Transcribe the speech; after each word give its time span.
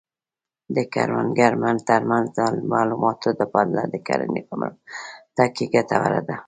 د 0.75 0.77
کروندګرو 0.93 1.77
ترمنځ 1.89 2.27
د 2.37 2.39
معلوماتو 2.71 3.29
تبادله 3.39 3.83
د 3.89 3.95
کرنې 4.07 4.41
په 4.49 4.55
پرمختګ 4.59 5.49
کې 5.55 5.65
ګټوره 5.73 6.21
ده. 6.29 6.35